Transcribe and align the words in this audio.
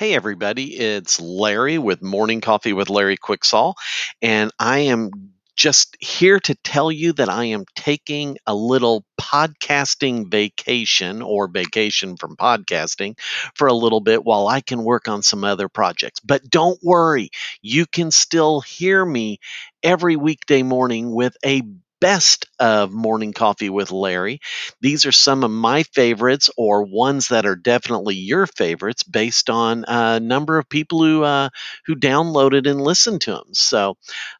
Hey, 0.00 0.14
everybody, 0.14 0.78
it's 0.78 1.20
Larry 1.20 1.76
with 1.76 2.00
Morning 2.00 2.40
Coffee 2.40 2.72
with 2.72 2.88
Larry 2.88 3.18
Quicksall, 3.18 3.74
and 4.22 4.50
I 4.58 4.78
am 4.78 5.10
just 5.56 5.94
here 6.00 6.40
to 6.40 6.54
tell 6.54 6.90
you 6.90 7.12
that 7.12 7.28
I 7.28 7.44
am 7.44 7.66
taking 7.76 8.38
a 8.46 8.54
little 8.54 9.04
podcasting 9.20 10.30
vacation 10.30 11.20
or 11.20 11.48
vacation 11.48 12.16
from 12.16 12.36
podcasting 12.36 13.18
for 13.54 13.66
a 13.66 13.74
little 13.74 14.00
bit 14.00 14.24
while 14.24 14.48
I 14.48 14.62
can 14.62 14.84
work 14.84 15.06
on 15.06 15.20
some 15.20 15.44
other 15.44 15.68
projects. 15.68 16.20
But 16.20 16.48
don't 16.48 16.82
worry, 16.82 17.28
you 17.60 17.84
can 17.84 18.10
still 18.10 18.62
hear 18.62 19.04
me 19.04 19.38
every 19.82 20.16
weekday 20.16 20.62
morning 20.62 21.12
with 21.12 21.36
a 21.44 21.60
best 22.00 22.46
of 22.58 22.92
Morning 22.92 23.32
Coffee 23.32 23.70
with 23.70 23.90
Larry. 23.90 24.40
These 24.80 25.06
are 25.06 25.12
some 25.12 25.44
of 25.44 25.50
my 25.50 25.82
favorites, 25.84 26.50
or 26.56 26.84
ones 26.84 27.28
that 27.28 27.46
are 27.46 27.56
definitely 27.56 28.16
your 28.16 28.46
favorites, 28.46 29.02
based 29.02 29.50
on 29.50 29.84
a 29.88 30.20
number 30.20 30.58
of 30.58 30.68
people 30.68 31.02
who 31.02 31.22
uh, 31.22 31.50
who 31.86 31.96
downloaded 31.96 32.68
and 32.68 32.80
listened 32.80 33.22
to 33.22 33.32
them. 33.32 33.52
So 33.54 33.96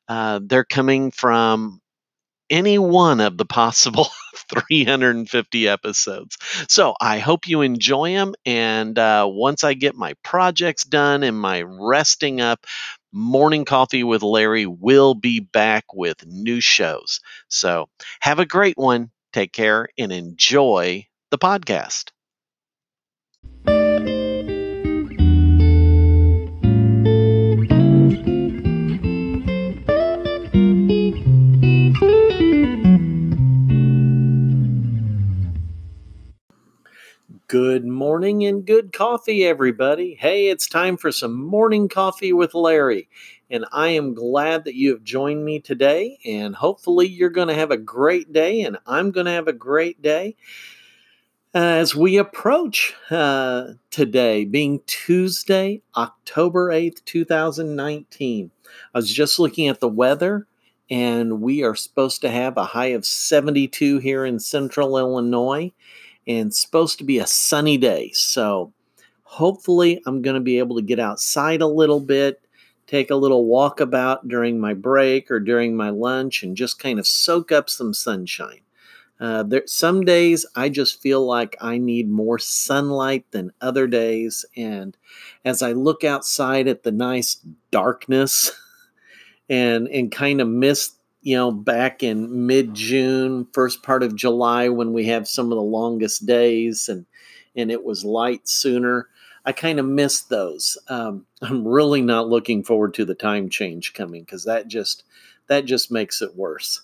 uh, 0.09 0.41
they're 0.43 0.65
coming 0.65 1.11
from 1.11 1.81
any 2.49 2.79
one 2.79 3.21
of 3.21 3.37
the 3.39 3.45
possible 3.45 4.09
350 4.49 5.69
episodes. 5.69 6.37
So 6.69 6.95
I 7.01 7.19
hope 7.19 7.47
you 7.49 7.63
enjoy 7.63 8.13
them. 8.13 8.35
And 8.45 8.99
uh, 8.99 9.27
once 9.31 9.63
I 9.63 9.75
get 9.75 9.95
my 9.95 10.15
projects 10.25 10.85
done 10.85 11.23
and 11.23 11.39
my 11.39 11.63
resting 11.63 12.41
up, 12.41 12.67
Morning 13.13 13.65
Coffee 13.65 14.05
with 14.05 14.23
Larry 14.23 14.67
will 14.67 15.15
be 15.15 15.41
back 15.41 15.85
with 15.93 16.25
new 16.27 16.61
shows. 16.61 17.21
So 17.49 17.89
have 18.21 18.39
a 18.39 18.47
great 18.47 18.79
one. 18.79 19.11
Take 19.33 19.53
care 19.53 19.89
and 19.99 20.13
enjoy 20.13 21.07
the 21.31 21.39
podcast. 21.39 22.11
Good 37.51 37.85
morning 37.85 38.45
and 38.45 38.65
good 38.65 38.93
coffee, 38.93 39.45
everybody. 39.45 40.15
Hey, 40.15 40.47
it's 40.47 40.69
time 40.69 40.97
for 40.97 41.11
some 41.11 41.35
morning 41.35 41.89
coffee 41.89 42.33
with 42.33 42.55
Larry. 42.55 43.09
And 43.51 43.67
I 43.73 43.89
am 43.89 44.15
glad 44.15 44.65
that 44.65 44.77
you 44.77 44.91
have 44.91 45.03
joined 45.03 45.45
me 45.45 45.59
today. 45.59 46.21
And 46.25 46.55
hopefully, 46.55 47.09
you're 47.09 47.29
going 47.29 47.49
to 47.49 47.55
have 47.55 47.73
a 47.73 47.77
great 47.77 48.33
day, 48.33 48.61
and 48.61 48.79
I'm 48.87 49.11
going 49.11 49.27
to 49.27 49.33
have 49.33 49.49
a 49.49 49.53
great 49.53 50.01
day 50.01 50.37
as 51.53 51.97
we 51.97 52.19
approach 52.19 52.95
uh, 53.11 53.73
today, 53.91 54.45
being 54.45 54.81
Tuesday, 54.87 55.83
October 55.97 56.69
8th, 56.69 57.05
2019. 57.05 58.53
I 58.95 58.97
was 58.97 59.13
just 59.13 59.41
looking 59.41 59.67
at 59.67 59.81
the 59.81 59.89
weather, 59.89 60.47
and 60.89 61.41
we 61.41 61.65
are 61.65 61.75
supposed 61.75 62.21
to 62.21 62.31
have 62.31 62.57
a 62.57 62.65
high 62.65 62.93
of 62.93 63.05
72 63.05 63.99
here 63.99 64.25
in 64.25 64.39
central 64.39 64.97
Illinois 64.97 65.73
and 66.27 66.55
supposed 66.55 66.99
to 66.99 67.05
be 67.05 67.19
a 67.19 67.27
sunny 67.27 67.77
day. 67.77 68.11
So 68.13 68.73
hopefully 69.23 70.03
I'm 70.07 70.23
going 70.23 70.35
to 70.35 70.41
be 70.41 70.59
able 70.59 70.77
to 70.77 70.83
get 70.83 70.99
outside 70.99 71.61
a 71.61 71.67
little 71.67 72.01
bit, 72.01 72.43
take 72.87 73.11
a 73.11 73.17
little 73.17 73.47
walk 73.47 73.81
about 73.81 74.27
during 74.29 74.59
my 74.59 74.75
break 74.75 75.31
or 75.31 75.41
during 75.41 75.77
my 75.77 75.91
lunch 75.91 76.43
and 76.43 76.57
just 76.57 76.79
kind 76.79 76.99
of 76.99 77.07
soak 77.07 77.53
up 77.53 77.71
some 77.71 77.95
sunshine. 77.95 78.61
Uh, 79.21 79.43
there, 79.43 79.63
some 79.67 80.03
days 80.03 80.47
I 80.57 80.71
just 80.71 81.01
feel 81.01 81.25
like 81.25 81.55
I 81.61 81.77
need 81.77 82.09
more 82.11 82.39
sunlight 82.39 83.27
than 83.33 83.53
other 83.61 83.87
days. 83.87 84.47
And 84.57 84.97
as 85.45 85.63
I 85.63 85.73
look 85.73 86.05
outside 86.05 86.67
at 86.67 86.83
the 86.83 86.93
nice 86.93 87.39
darkness 87.71 88.51
and, 89.49 89.89
and 89.89 90.11
kind 90.11 90.41
of 90.41 90.49
miss 90.49 90.93
you 91.23 91.37
know, 91.37 91.51
back 91.51 92.03
in 92.03 92.47
mid 92.47 92.75
June, 92.75 93.47
first 93.53 93.83
part 93.83 94.03
of 94.03 94.17
July, 94.17 94.69
when 94.69 94.93
we 94.93 95.07
have 95.07 95.29
some 95.29 95.47
of 95.47 95.57
the 95.57 95.63
longest 95.63 96.27
days 96.27 96.89
and 96.89 97.07
and 97.57 97.71
it 97.71 97.85
was 97.85 98.05
light 98.05 98.49
sooner. 98.49 99.09
I 99.45 99.53
kind 99.53 99.81
of 99.81 99.87
missed 99.87 100.29
those. 100.29 100.77
Um, 100.89 101.27
I'm 101.43 101.67
really 101.67 102.03
not 102.03 102.29
looking 102.29 102.63
forward 102.63 102.95
to 102.95 103.05
the 103.05 103.15
time 103.15 103.49
change 103.49 103.93
coming 103.93 104.23
because 104.23 104.45
that 104.45 104.69
just 104.69 105.05
that 105.49 105.65
just 105.65 105.91
makes 105.91 106.23
it 106.23 106.37
worse. 106.37 106.83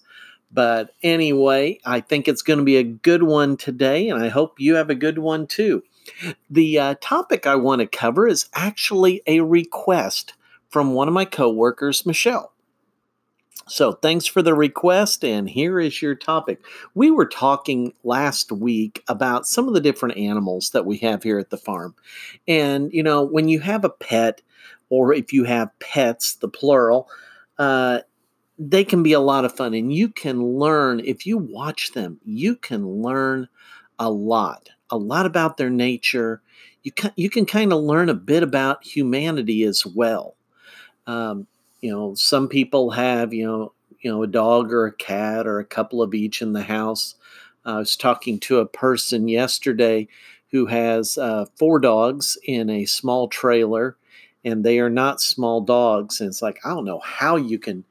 But 0.52 0.90
anyway, 1.02 1.80
I 1.84 2.00
think 2.00 2.28
it's 2.28 2.42
going 2.42 2.58
to 2.58 2.64
be 2.64 2.76
a 2.76 2.84
good 2.84 3.22
one 3.22 3.56
today, 3.56 4.08
and 4.08 4.22
I 4.22 4.28
hope 4.28 4.60
you 4.60 4.74
have 4.76 4.90
a 4.90 4.94
good 4.94 5.18
one 5.18 5.46
too. 5.46 5.82
The 6.48 6.78
uh, 6.78 6.94
topic 7.00 7.46
I 7.46 7.56
want 7.56 7.80
to 7.80 7.86
cover 7.86 8.28
is 8.28 8.48
actually 8.54 9.22
a 9.26 9.40
request 9.40 10.34
from 10.68 10.94
one 10.94 11.08
of 11.08 11.14
my 11.14 11.24
coworkers, 11.24 12.06
Michelle. 12.06 12.52
So, 13.68 13.92
thanks 13.92 14.26
for 14.26 14.42
the 14.42 14.54
request, 14.54 15.24
and 15.24 15.50
here 15.50 15.80
is 15.80 16.00
your 16.00 16.14
topic. 16.14 16.60
We 16.94 17.10
were 17.10 17.26
talking 17.26 17.94
last 18.04 18.52
week 18.52 19.02
about 19.08 19.46
some 19.46 19.66
of 19.66 19.74
the 19.74 19.80
different 19.80 20.16
animals 20.16 20.70
that 20.70 20.86
we 20.86 20.98
have 20.98 21.24
here 21.24 21.38
at 21.40 21.50
the 21.50 21.56
farm. 21.56 21.96
And, 22.46 22.92
you 22.92 23.02
know, 23.02 23.24
when 23.24 23.48
you 23.48 23.58
have 23.60 23.84
a 23.84 23.90
pet, 23.90 24.40
or 24.88 25.12
if 25.12 25.32
you 25.32 25.44
have 25.44 25.76
pets, 25.80 26.36
the 26.36 26.48
plural, 26.48 27.08
uh, 27.58 28.00
they 28.56 28.84
can 28.84 29.02
be 29.02 29.14
a 29.14 29.20
lot 29.20 29.44
of 29.44 29.56
fun. 29.56 29.74
And 29.74 29.92
you 29.92 30.10
can 30.10 30.42
learn, 30.42 31.00
if 31.00 31.26
you 31.26 31.36
watch 31.36 31.92
them, 31.92 32.20
you 32.24 32.54
can 32.54 32.86
learn 32.86 33.48
a 33.98 34.10
lot, 34.10 34.68
a 34.90 34.96
lot 34.96 35.26
about 35.26 35.56
their 35.56 35.70
nature. 35.70 36.40
You 36.84 36.92
can, 36.92 37.12
you 37.16 37.30
can 37.30 37.46
kind 37.46 37.72
of 37.72 37.82
learn 37.82 38.10
a 38.10 38.14
bit 38.14 38.44
about 38.44 38.86
humanity 38.86 39.64
as 39.64 39.84
well. 39.84 40.36
Um, 41.08 41.48
you 41.80 41.90
know 41.90 42.14
some 42.14 42.48
people 42.48 42.90
have 42.90 43.32
you 43.32 43.46
know 43.46 43.72
you 44.00 44.10
know 44.10 44.22
a 44.22 44.28
dog 44.28 44.72
or 44.72 44.86
a 44.86 44.92
cat 44.92 45.46
or 45.46 45.58
a 45.58 45.64
couple 45.64 46.02
of 46.02 46.14
each 46.14 46.42
in 46.42 46.52
the 46.52 46.62
house. 46.62 47.14
I 47.64 47.78
was 47.78 47.96
talking 47.96 48.38
to 48.40 48.60
a 48.60 48.66
person 48.66 49.26
yesterday 49.26 50.06
who 50.52 50.66
has 50.66 51.18
uh, 51.18 51.46
four 51.56 51.80
dogs 51.80 52.38
in 52.44 52.70
a 52.70 52.86
small 52.86 53.28
trailer 53.28 53.96
and 54.46 54.64
they 54.64 54.78
are 54.78 54.88
not 54.88 55.20
small 55.20 55.60
dogs 55.60 56.20
and 56.20 56.28
it's 56.28 56.40
like 56.40 56.58
i 56.64 56.70
don't 56.70 56.84
know 56.84 57.00
how 57.00 57.36
you 57.36 57.58
can 57.58 57.84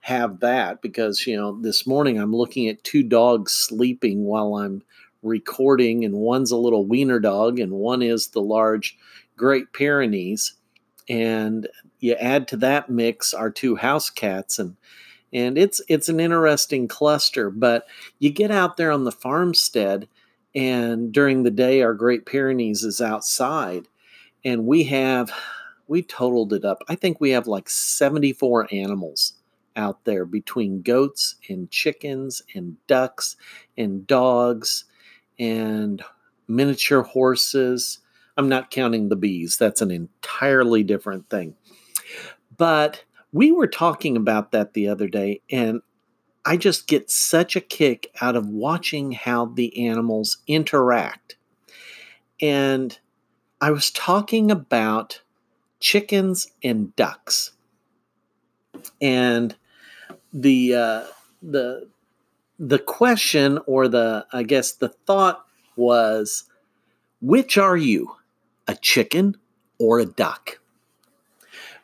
have 0.00 0.40
that 0.40 0.80
because 0.80 1.26
you 1.26 1.36
know 1.36 1.60
this 1.60 1.86
morning 1.86 2.18
i'm 2.18 2.34
looking 2.34 2.68
at 2.68 2.82
two 2.84 3.02
dogs 3.02 3.52
sleeping 3.52 4.24
while 4.24 4.54
i'm 4.54 4.82
recording 5.22 6.04
and 6.04 6.14
one's 6.14 6.52
a 6.52 6.56
little 6.56 6.86
wiener 6.86 7.18
dog 7.18 7.58
and 7.58 7.72
one 7.72 8.00
is 8.00 8.28
the 8.28 8.40
large 8.40 8.96
great 9.36 9.72
pyrenees 9.72 10.54
and 11.08 11.68
you 12.00 12.14
add 12.14 12.48
to 12.48 12.56
that 12.56 12.90
mix 12.90 13.34
our 13.34 13.50
two 13.50 13.76
house 13.76 14.10
cats 14.10 14.58
and 14.58 14.76
and 15.32 15.58
it's 15.58 15.80
it's 15.88 16.08
an 16.08 16.20
interesting 16.20 16.86
cluster 16.88 17.50
but 17.50 17.86
you 18.18 18.30
get 18.30 18.50
out 18.50 18.76
there 18.76 18.90
on 18.90 19.04
the 19.04 19.12
farmstead 19.12 20.08
and 20.54 21.12
during 21.12 21.42
the 21.42 21.50
day 21.50 21.82
our 21.82 21.94
great 21.94 22.26
pyrenees 22.26 22.82
is 22.82 23.00
outside 23.00 23.88
and 24.44 24.64
we 24.64 24.84
have 24.84 25.30
we 25.88 26.02
totaled 26.02 26.52
it 26.52 26.64
up. 26.64 26.82
I 26.88 26.94
think 26.94 27.20
we 27.20 27.30
have 27.30 27.46
like 27.46 27.68
74 27.68 28.68
animals 28.72 29.34
out 29.76 30.04
there 30.04 30.24
between 30.24 30.82
goats 30.82 31.36
and 31.48 31.70
chickens 31.70 32.42
and 32.54 32.76
ducks 32.86 33.36
and 33.76 34.06
dogs 34.06 34.84
and 35.38 36.02
miniature 36.48 37.02
horses. 37.02 37.98
I'm 38.36 38.48
not 38.48 38.70
counting 38.70 39.08
the 39.08 39.16
bees. 39.16 39.56
That's 39.56 39.82
an 39.82 39.90
entirely 39.90 40.82
different 40.82 41.28
thing 41.28 41.54
but 42.56 43.04
we 43.32 43.52
were 43.52 43.66
talking 43.66 44.16
about 44.16 44.52
that 44.52 44.74
the 44.74 44.88
other 44.88 45.08
day, 45.08 45.40
and 45.50 45.82
I 46.44 46.56
just 46.56 46.86
get 46.86 47.10
such 47.10 47.56
a 47.56 47.60
kick 47.60 48.10
out 48.20 48.36
of 48.36 48.48
watching 48.48 49.12
how 49.12 49.46
the 49.46 49.86
animals 49.88 50.38
interact. 50.46 51.36
And 52.40 52.96
I 53.60 53.70
was 53.70 53.90
talking 53.90 54.50
about 54.50 55.22
chickens 55.80 56.52
and 56.62 56.94
ducks. 56.94 57.52
And 59.00 59.56
the 60.32 60.74
uh, 60.74 61.04
the 61.42 61.88
the 62.58 62.78
question 62.78 63.58
or 63.66 63.88
the 63.88 64.26
I 64.32 64.42
guess 64.42 64.72
the 64.72 64.88
thought 64.88 65.44
was 65.74 66.44
which 67.20 67.58
are 67.58 67.76
you? 67.76 68.12
A 68.68 68.74
chicken 68.74 69.36
or 69.78 69.98
a 69.98 70.06
duck? 70.06 70.60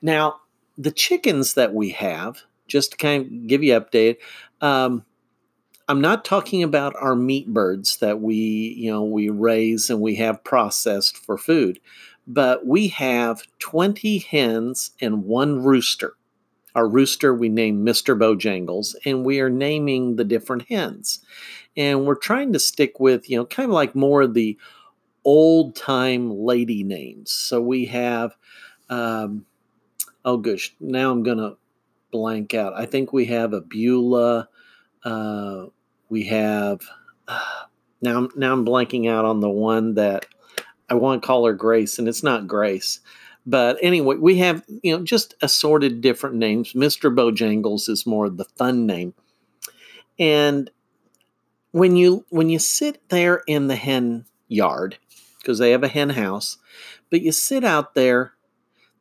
Now, 0.01 0.42
the 0.82 0.90
chickens 0.90 1.55
that 1.55 1.75
we 1.75 1.90
have, 1.90 2.43
just 2.67 2.93
to 2.93 2.96
kind 2.96 3.25
of 3.25 3.46
give 3.46 3.62
you 3.62 3.79
update, 3.79 4.17
um, 4.61 5.05
I'm 5.88 6.00
not 6.00 6.25
talking 6.25 6.62
about 6.62 6.94
our 6.96 7.14
meat 7.14 7.49
birds 7.49 7.99
that 7.99 8.20
we, 8.20 8.37
you 8.79 8.90
know, 8.90 9.05
we 9.05 9.29
raise 9.29 9.90
and 9.90 10.00
we 10.00 10.14
have 10.17 10.43
processed 10.44 11.17
for 11.17 11.37
food, 11.37 11.81
but 12.26 12.67
we 12.67 12.88
have 12.88 13.43
20 13.58 14.19
hens 14.19 14.93
and 15.00 15.25
one 15.25 15.62
rooster. 15.62 16.14
Our 16.75 16.88
rooster 16.88 17.34
we 17.34 17.49
named 17.49 17.87
Mr. 17.87 18.19
Bojangles, 18.19 18.94
and 19.05 19.25
we 19.25 19.40
are 19.40 19.50
naming 19.50 20.17
the 20.17 20.25
different 20.25 20.62
hens. 20.69 21.20
And 21.76 22.06
we're 22.06 22.14
trying 22.14 22.52
to 22.55 22.58
stick 22.58 22.99
with, 22.99 23.29
you 23.29 23.37
know, 23.37 23.44
kind 23.44 23.69
of 23.69 23.75
like 23.75 23.94
more 23.94 24.23
of 24.23 24.34
the 24.34 24.56
old 25.25 25.76
time 25.76 26.31
lady 26.31 26.82
names. 26.82 27.31
So 27.31 27.61
we 27.61 27.84
have, 27.87 28.34
um, 28.88 29.44
oh 30.25 30.37
gosh, 30.37 30.75
now 30.81 31.11
I'm 31.11 31.23
to 31.39 31.57
blank 32.11 32.55
out. 32.55 32.75
I 32.75 32.87
think 32.87 33.13
we 33.13 33.27
have 33.27 33.53
a 33.53 33.61
Beulah. 33.61 34.49
Uh, 35.05 35.67
we 36.09 36.25
have, 36.25 36.81
uh, 37.29 37.63
now, 38.03 38.29
now 38.37 38.53
I'm 38.53 38.67
blanking 38.67 39.11
out 39.11 39.25
on 39.25 39.41
the 39.41 39.51
one 39.51 39.95
that 39.95 40.27
I 40.89 40.95
want 40.95 41.23
to 41.23 41.27
call 41.27 41.47
her 41.47 41.55
Grace, 41.55 41.99
and 41.99 42.09
it's 42.09 42.23
not 42.23 42.47
Grace. 42.47 43.01
But 43.45 43.79
anyway, 43.83 44.17
we 44.17 44.39
have, 44.39 44.65
you 44.83 44.97
know, 44.97 45.03
just 45.03 45.35
assorted 45.43 46.01
different 46.01 46.37
names. 46.37 46.75
Mr. 46.75 47.13
Bojangles 47.13 47.89
is 47.89 48.07
more 48.07 48.29
the 48.29 48.45
fun 48.45 48.87
name. 48.87 49.15
And 50.19 50.71
when 51.73 51.97
you 51.97 52.25
when 52.29 52.51
you 52.51 52.59
sit 52.59 53.09
there 53.09 53.43
in 53.47 53.67
the 53.67 53.77
hen 53.77 54.27
yard, 54.47 54.99
because 55.39 55.59
they 55.59 55.73
have 55.73 55.83
a 55.83 55.89
hen 55.89 56.11
house, 56.11 56.59
but 57.11 57.23
you 57.23 57.33
sit 57.33 57.65
out 57.65 57.95
there, 57.95 58.35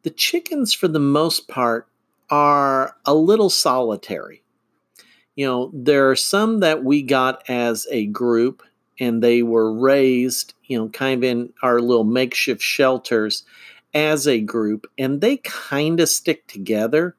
the 0.04 0.10
chickens 0.10 0.74
for 0.74 0.88
the 0.88 1.00
most 1.00 1.48
part 1.48 1.88
are 2.30 2.96
a 3.06 3.14
little 3.14 3.50
solitary. 3.50 4.44
You 5.36 5.46
know, 5.46 5.72
there 5.74 6.10
are 6.10 6.16
some 6.16 6.60
that 6.60 6.84
we 6.84 7.02
got 7.02 7.48
as 7.50 7.88
a 7.90 8.08
group 8.08 8.64
and 9.00 9.22
they 9.22 9.42
were 9.42 9.74
raised, 9.74 10.54
you 10.66 10.78
know, 10.78 10.90
kind 10.90 11.24
of 11.24 11.30
in 11.30 11.54
our 11.64 11.80
little 11.80 12.04
makeshift 12.04 12.62
shelters 12.62 13.44
as 13.94 14.28
a 14.28 14.40
group, 14.40 14.88
and 14.98 15.20
they 15.20 15.38
kind 15.38 16.00
of 16.00 16.08
stick 16.08 16.48
together, 16.48 17.16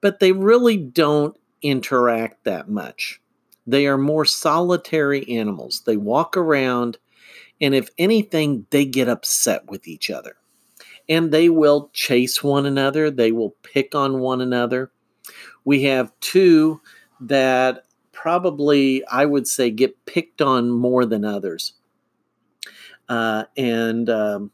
but 0.00 0.20
they 0.20 0.32
really 0.32 0.76
don't 0.76 1.36
interact 1.60 2.44
that 2.44 2.68
much. 2.68 3.20
They 3.66 3.86
are 3.86 3.98
more 3.98 4.24
solitary 4.24 5.28
animals. 5.28 5.82
They 5.84 5.96
walk 5.96 6.36
around, 6.36 6.96
and 7.60 7.74
if 7.74 7.90
anything, 7.98 8.66
they 8.70 8.86
get 8.86 9.08
upset 9.08 9.70
with 9.70 9.86
each 9.86 10.08
other. 10.08 10.36
And 11.08 11.32
they 11.32 11.48
will 11.48 11.90
chase 11.92 12.42
one 12.42 12.66
another, 12.66 13.10
they 13.10 13.32
will 13.32 13.56
pick 13.62 13.94
on 13.94 14.20
one 14.20 14.40
another. 14.40 14.90
We 15.64 15.82
have 15.84 16.12
two 16.20 16.80
that 17.20 17.84
probably, 18.12 19.04
I 19.06 19.24
would 19.24 19.46
say, 19.46 19.70
get 19.70 20.04
picked 20.04 20.42
on 20.42 20.70
more 20.70 21.06
than 21.06 21.24
others. 21.24 21.74
Uh, 23.08 23.44
and 23.56 24.10
um, 24.10 24.50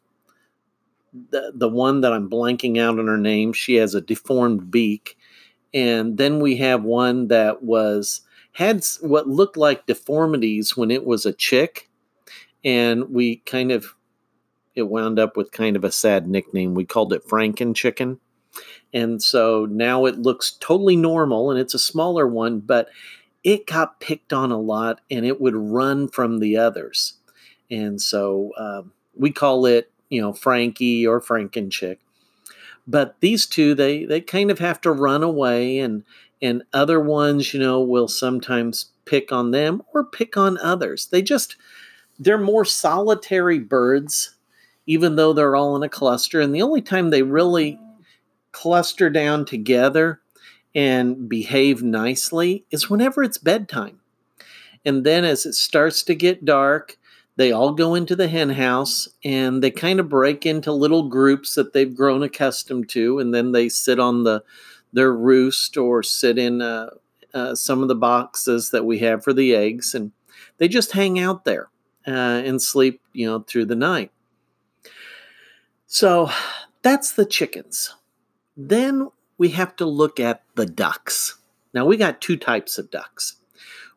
the 1.30 1.52
the 1.54 1.68
one 1.68 2.00
that 2.02 2.12
I'm 2.12 2.28
blanking 2.28 2.78
out 2.78 2.98
on 2.98 3.06
her 3.06 3.18
name, 3.18 3.52
she 3.52 3.74
has 3.76 3.94
a 3.94 4.00
deformed 4.00 4.70
beak, 4.70 5.16
and 5.72 6.18
then 6.18 6.40
we 6.40 6.56
have 6.56 6.84
one 6.84 7.28
that 7.28 7.62
was 7.62 8.20
had 8.52 8.84
what 9.00 9.28
looked 9.28 9.56
like 9.56 9.86
deformities 9.86 10.76
when 10.76 10.90
it 10.90 11.04
was 11.04 11.26
a 11.26 11.32
chick, 11.32 11.88
and 12.64 13.10
we 13.10 13.36
kind 13.38 13.72
of 13.72 13.94
it 14.74 14.82
wound 14.82 15.18
up 15.18 15.36
with 15.36 15.52
kind 15.52 15.76
of 15.76 15.84
a 15.84 15.92
sad 15.92 16.26
nickname. 16.26 16.74
We 16.74 16.84
called 16.84 17.12
it 17.12 17.26
Franken 17.26 17.74
Chicken. 17.74 18.18
And 18.92 19.22
so 19.22 19.66
now 19.66 20.06
it 20.06 20.18
looks 20.18 20.52
totally 20.60 20.96
normal 20.96 21.50
and 21.50 21.58
it's 21.58 21.74
a 21.74 21.78
smaller 21.78 22.26
one, 22.26 22.60
but 22.60 22.88
it 23.42 23.66
got 23.66 24.00
picked 24.00 24.32
on 24.32 24.52
a 24.52 24.60
lot 24.60 25.00
and 25.10 25.24
it 25.24 25.40
would 25.40 25.56
run 25.56 26.08
from 26.08 26.38
the 26.38 26.56
others. 26.56 27.14
And 27.70 28.00
so 28.00 28.52
um, 28.56 28.92
we 29.16 29.30
call 29.30 29.66
it 29.66 29.90
you 30.14 30.20
know 30.20 30.32
Frankie 30.32 31.06
or 31.06 31.20
Frankenchick. 31.20 31.98
But 32.86 33.16
these 33.20 33.46
two, 33.46 33.74
they 33.74 34.04
they 34.04 34.20
kind 34.20 34.50
of 34.50 34.58
have 34.60 34.80
to 34.82 34.92
run 34.92 35.22
away, 35.22 35.78
and 35.78 36.04
and 36.40 36.62
other 36.72 37.00
ones, 37.00 37.52
you 37.52 37.60
know, 37.60 37.80
will 37.80 38.08
sometimes 38.08 38.90
pick 39.06 39.32
on 39.32 39.50
them 39.50 39.82
or 39.92 40.04
pick 40.04 40.36
on 40.36 40.58
others. 40.58 41.06
They 41.06 41.22
just 41.22 41.56
they're 42.18 42.38
more 42.38 42.64
solitary 42.64 43.58
birds, 43.58 44.33
even 44.86 45.16
though 45.16 45.32
they're 45.32 45.56
all 45.56 45.76
in 45.76 45.82
a 45.82 45.88
cluster. 45.88 46.40
And 46.40 46.54
the 46.54 46.62
only 46.62 46.82
time 46.82 47.10
they 47.10 47.22
really 47.22 47.78
cluster 48.52 49.10
down 49.10 49.44
together 49.44 50.20
and 50.74 51.28
behave 51.28 51.82
nicely 51.82 52.64
is 52.70 52.90
whenever 52.90 53.22
it's 53.22 53.38
bedtime. 53.38 54.00
And 54.84 55.04
then 55.04 55.24
as 55.24 55.46
it 55.46 55.54
starts 55.54 56.02
to 56.04 56.14
get 56.14 56.44
dark, 56.44 56.98
they 57.36 57.52
all 57.52 57.72
go 57.72 57.94
into 57.94 58.14
the 58.14 58.28
hen 58.28 58.50
house 58.50 59.08
and 59.24 59.62
they 59.62 59.70
kind 59.70 59.98
of 59.98 60.08
break 60.08 60.46
into 60.46 60.72
little 60.72 61.08
groups 61.08 61.54
that 61.54 61.72
they've 61.72 61.94
grown 61.94 62.22
accustomed 62.22 62.88
to 62.90 63.18
and 63.18 63.34
then 63.34 63.52
they 63.52 63.68
sit 63.68 63.98
on 63.98 64.24
the 64.24 64.42
their 64.92 65.12
roost 65.12 65.76
or 65.76 66.04
sit 66.04 66.38
in 66.38 66.62
uh, 66.62 66.88
uh, 67.32 67.54
some 67.54 67.82
of 67.82 67.88
the 67.88 67.96
boxes 67.96 68.70
that 68.70 68.84
we 68.84 69.00
have 69.00 69.24
for 69.24 69.32
the 69.32 69.54
eggs 69.54 69.94
and 69.94 70.12
they 70.58 70.68
just 70.68 70.92
hang 70.92 71.18
out 71.18 71.44
there 71.44 71.68
uh, 72.06 72.10
and 72.44 72.62
sleep 72.62 73.00
you 73.12 73.26
know 73.26 73.40
through 73.40 73.64
the 73.64 73.74
night 73.74 74.12
so 75.94 76.30
that's 76.82 77.12
the 77.12 77.26
chickens 77.26 77.94
then 78.56 79.08
we 79.38 79.48
have 79.48 79.74
to 79.76 79.86
look 79.86 80.18
at 80.18 80.42
the 80.54 80.66
ducks 80.66 81.38
now 81.72 81.84
we 81.84 81.96
got 81.96 82.20
two 82.20 82.36
types 82.36 82.78
of 82.78 82.90
ducks 82.90 83.36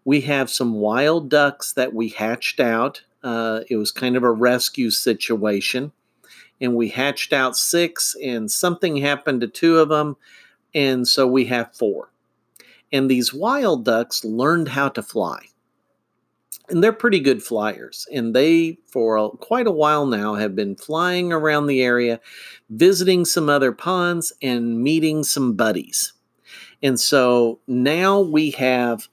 we 0.05 0.21
have 0.21 0.49
some 0.49 0.73
wild 0.73 1.29
ducks 1.29 1.73
that 1.73 1.93
we 1.93 2.09
hatched 2.09 2.59
out 2.59 3.01
uh, 3.23 3.61
it 3.69 3.75
was 3.75 3.91
kind 3.91 4.15
of 4.15 4.23
a 4.23 4.31
rescue 4.31 4.89
situation. 4.89 5.91
And 6.59 6.75
we 6.75 6.87
hatched 6.87 7.33
out 7.33 7.57
six, 7.57 8.15
and 8.23 8.49
something 8.49 8.97
happened 8.97 9.41
to 9.41 9.47
two 9.47 9.79
of 9.79 9.89
them. 9.89 10.15
And 10.73 11.07
so 11.07 11.27
we 11.27 11.45
have 11.45 11.75
four. 11.75 12.09
And 12.91 13.11
these 13.11 13.33
wild 13.33 13.85
ducks 13.85 14.23
learned 14.23 14.69
how 14.69 14.89
to 14.89 15.03
fly. 15.03 15.47
And 16.69 16.83
they're 16.83 16.91
pretty 16.91 17.21
good 17.21 17.41
flyers. 17.41 18.05
And 18.13 18.35
they, 18.35 18.77
for 18.87 19.15
a, 19.15 19.29
quite 19.29 19.67
a 19.67 19.71
while 19.71 20.05
now, 20.05 20.35
have 20.35 20.55
been 20.55 20.75
flying 20.75 21.31
around 21.31 21.67
the 21.67 21.81
area, 21.81 22.19
visiting 22.69 23.23
some 23.23 23.49
other 23.49 23.71
ponds 23.71 24.33
and 24.41 24.81
meeting 24.81 25.23
some 25.23 25.53
buddies. 25.53 26.13
And 26.83 26.99
so 26.99 27.59
now 27.67 28.19
we 28.19 28.51
have 28.51 29.07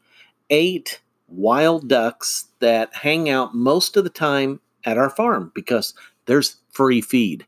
eight 0.50 1.00
wild 1.28 1.88
ducks 1.88 2.48
that 2.58 2.94
hang 2.94 3.30
out 3.30 3.54
most 3.54 3.96
of 3.96 4.04
the 4.04 4.10
time 4.10 4.60
at 4.84 4.98
our 4.98 5.10
farm 5.10 5.52
because 5.54 5.94
there's 6.26 6.56
free 6.70 7.00
feed. 7.00 7.46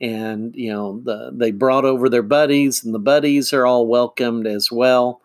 And, 0.00 0.54
you 0.56 0.72
know, 0.72 1.00
the, 1.04 1.30
they 1.34 1.50
brought 1.50 1.84
over 1.84 2.08
their 2.08 2.22
buddies, 2.22 2.82
and 2.82 2.94
the 2.94 2.98
buddies 2.98 3.52
are 3.52 3.66
all 3.66 3.86
welcomed 3.86 4.46
as 4.46 4.72
well. 4.72 5.20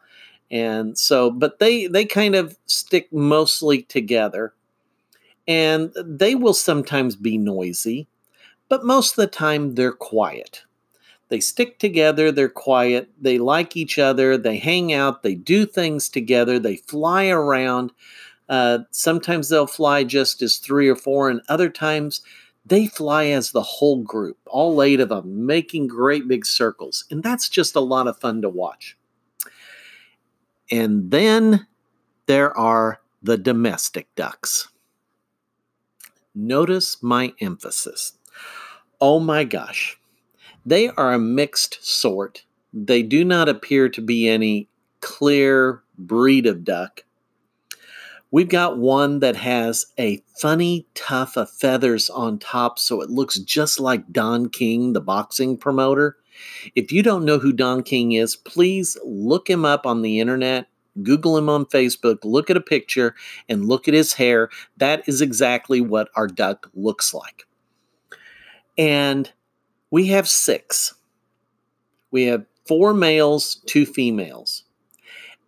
And 0.51 0.97
so, 0.97 1.31
but 1.31 1.59
they, 1.59 1.87
they 1.87 2.05
kind 2.05 2.35
of 2.35 2.57
stick 2.65 3.11
mostly 3.11 3.81
together. 3.83 4.53
And 5.47 5.93
they 6.03 6.35
will 6.35 6.53
sometimes 6.53 7.15
be 7.15 7.37
noisy, 7.37 8.07
but 8.67 8.85
most 8.85 9.11
of 9.11 9.17
the 9.17 9.27
time 9.27 9.75
they're 9.75 9.91
quiet. 9.91 10.63
They 11.29 11.39
stick 11.39 11.79
together, 11.79 12.31
they're 12.31 12.49
quiet, 12.49 13.09
they 13.19 13.37
like 13.37 13.75
each 13.75 13.97
other, 13.97 14.37
they 14.37 14.57
hang 14.57 14.93
out, 14.93 15.23
they 15.23 15.35
do 15.35 15.65
things 15.65 16.07
together, 16.07 16.59
they 16.59 16.77
fly 16.77 17.27
around. 17.27 17.91
Uh, 18.47 18.79
sometimes 18.91 19.49
they'll 19.49 19.65
fly 19.65 20.03
just 20.03 20.41
as 20.43 20.57
three 20.57 20.87
or 20.87 20.95
four, 20.95 21.29
and 21.29 21.41
other 21.49 21.69
times 21.69 22.21
they 22.65 22.87
fly 22.87 23.25
as 23.25 23.51
the 23.51 23.61
whole 23.61 24.03
group, 24.03 24.37
all 24.47 24.81
eight 24.81 24.99
of 24.99 25.09
them, 25.09 25.45
making 25.45 25.87
great 25.87 26.27
big 26.27 26.45
circles. 26.45 27.05
And 27.09 27.23
that's 27.23 27.49
just 27.49 27.75
a 27.75 27.79
lot 27.79 28.07
of 28.07 28.19
fun 28.19 28.41
to 28.41 28.49
watch. 28.49 28.97
And 30.71 31.11
then 31.11 31.67
there 32.25 32.55
are 32.57 32.99
the 33.21 33.37
domestic 33.37 34.07
ducks. 34.15 34.67
Notice 36.33 37.01
my 37.01 37.33
emphasis. 37.39 38.13
Oh 38.99 39.19
my 39.19 39.43
gosh. 39.43 39.97
They 40.65 40.89
are 40.89 41.13
a 41.13 41.19
mixed 41.19 41.85
sort. 41.85 42.43
They 42.73 43.03
do 43.03 43.23
not 43.23 43.47
appear 43.47 43.87
to 43.89 44.01
be 44.01 44.27
any 44.27 44.67
clear 44.99 45.83
breed 45.97 46.45
of 46.45 46.63
duck. 46.63 47.03
We've 48.31 48.49
got 48.49 48.77
one 48.77 49.19
that 49.19 49.37
has 49.37 49.85
a 49.97 50.21
funny 50.41 50.87
tuft 50.93 51.37
of 51.37 51.49
feathers 51.49 52.09
on 52.09 52.39
top, 52.39 52.79
so 52.79 53.01
it 53.01 53.09
looks 53.09 53.39
just 53.39 53.79
like 53.79 54.11
Don 54.11 54.49
King, 54.49 54.93
the 54.93 54.99
boxing 54.99 55.55
promoter. 55.55 56.17
If 56.75 56.91
you 56.91 57.03
don't 57.03 57.25
know 57.25 57.39
who 57.39 57.53
Don 57.53 57.83
King 57.83 58.13
is, 58.13 58.35
please 58.35 58.97
look 59.03 59.49
him 59.49 59.65
up 59.65 59.85
on 59.85 60.01
the 60.01 60.19
internet. 60.19 60.67
Google 61.03 61.37
him 61.37 61.49
on 61.49 61.65
Facebook, 61.65 62.19
look 62.23 62.49
at 62.49 62.55
a 62.55 62.61
picture, 62.61 63.15
and 63.49 63.65
look 63.65 63.87
at 63.87 63.93
his 63.93 64.13
hair. 64.13 64.49
That 64.77 65.07
is 65.09 65.21
exactly 65.21 65.81
what 65.81 66.09
our 66.15 66.27
duck 66.27 66.69
looks 66.73 67.13
like. 67.13 67.45
And 68.77 69.31
we 69.91 70.07
have 70.07 70.27
six. 70.27 70.95
We 72.11 72.23
have 72.23 72.45
four 72.65 72.93
males, 72.93 73.61
two 73.65 73.85
females. 73.85 74.63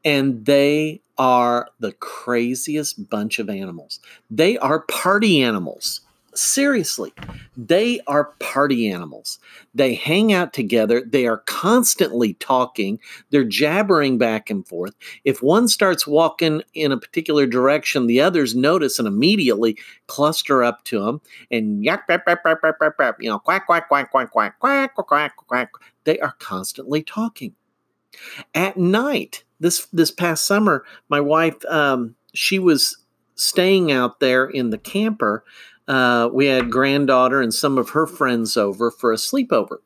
And 0.04 0.46
they 0.46 1.02
are 1.18 1.70
the 1.80 1.94
craziest 1.94 3.10
bunch 3.10 3.40
of 3.40 3.50
animals. 3.50 4.00
They 4.30 4.58
are 4.58 4.82
party 4.82 5.42
animals. 5.42 6.02
Seriously, 6.38 7.14
they 7.56 8.00
are 8.08 8.34
party 8.40 8.90
animals. 8.90 9.40
They 9.74 9.96
hang 9.96 10.34
out 10.34 10.54
together. 10.54 11.02
They 11.02 11.26
are 11.28 11.40
constantly 11.46 12.34
talking. 12.36 13.00
They're 13.30 13.44
jabbering 13.44 14.18
back 14.18 14.50
and 14.50 14.68
forth. 14.68 14.96
If 15.24 15.42
one 15.42 15.68
starts 15.68 16.06
walking 16.06 16.62
in 16.74 16.92
a 16.92 17.00
particular 17.00 17.46
direction, 17.46 18.08
the 18.08 18.22
others 18.22 18.56
notice 18.56 19.00
and 19.00 19.08
immediately 19.08 19.78
cluster 20.08 20.64
up 20.64 20.84
to 20.86 21.04
them 21.04 21.22
and 21.52 21.84
yak, 21.84 22.06
yap, 22.08 22.24
you 23.20 23.30
know, 23.30 23.40
quack, 23.40 23.66
quack, 23.66 23.88
quack, 23.88 24.12
quack, 24.12 24.32
quack, 24.32 24.60
quack, 24.60 24.96
quack, 24.96 25.08
quack, 25.08 25.36
quack. 25.36 25.72
They 26.04 26.20
are 26.20 26.36
constantly 26.40 27.04
talking. 27.04 27.54
At 28.56 28.78
night, 28.78 29.44
this 29.60 29.88
this 29.88 30.12
past 30.12 30.46
summer, 30.46 30.86
my 31.10 31.20
wife, 31.20 31.64
um, 31.66 32.16
she 32.34 32.60
was 32.60 32.98
staying 33.36 33.92
out 33.92 34.20
there 34.20 34.46
in 34.46 34.72
the 34.72 34.78
camper 34.78 35.44
uh, 35.88 36.30
we 36.32 36.48
had 36.48 36.72
granddaughter 36.72 37.42
and 37.42 37.54
some 37.54 37.78
of 37.78 37.90
her 37.90 38.06
friends 38.06 38.58
over 38.58 38.92
for 38.92 39.12
a 39.12 39.18
sleepover, 39.18 39.78